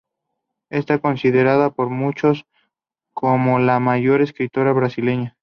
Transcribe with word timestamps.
Está 0.71 0.97
considera 0.97 1.69
por 1.69 1.89
muchos 1.91 2.45
como 3.13 3.59
la 3.59 3.79
mayor 3.79 4.23
escritora 4.23 4.71
brasileña. 4.73 5.37